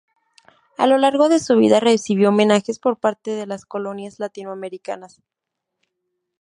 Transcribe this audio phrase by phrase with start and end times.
[0.79, 5.21] A lo largo de su vida recibió homenajes por parte de las colonias latinoamericanas.